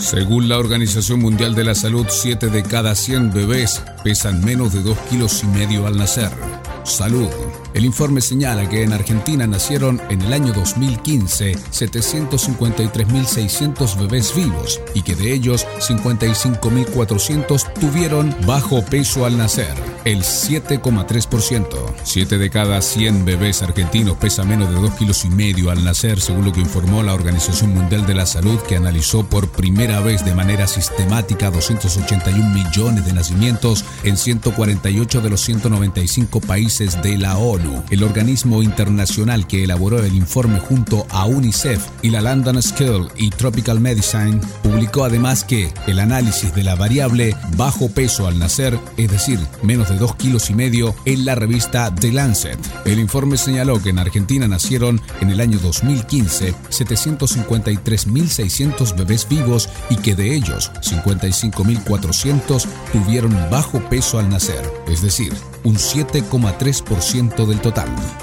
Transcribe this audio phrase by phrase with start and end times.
[0.00, 4.82] Según la Organización Mundial de la Salud, 7 de cada 100 bebés pesan menos de
[4.82, 6.30] 2 kilos y medio al nacer.
[6.84, 7.28] Salud.
[7.74, 15.02] El informe señala que en Argentina nacieron en el año 2015 753.600 bebés vivos y
[15.02, 19.74] que de ellos 55.400 tuvieron bajo peso al nacer,
[20.04, 21.66] el 7,3%.
[22.02, 26.20] 7 de cada 100 bebés argentinos pesa menos de 2 kilos y medio al nacer,
[26.20, 30.24] según lo que informó la Organización Mundial de la Salud, que analizó por primera vez
[30.24, 37.36] de manera sistemática 281 millones de nacimientos en 148 de los 195 países de la
[37.36, 43.10] ONU el organismo internacional que elaboró el informe junto a UNICEF y la London School
[43.16, 48.78] y Tropical Medicine, publicó además que el análisis de la variable bajo peso al nacer,
[48.96, 52.58] es decir, menos de 2 kilos y medio, en la revista The Lancet.
[52.86, 59.96] El informe señaló que en Argentina nacieron en el año 2015 753.600 bebés vivos y
[59.96, 65.34] que de ellos 55.400 tuvieron bajo peso al nacer, es decir,
[65.64, 67.90] un 7,3% del total.